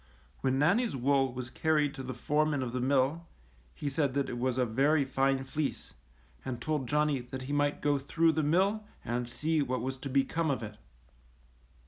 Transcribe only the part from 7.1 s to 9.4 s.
that he might go through the mill and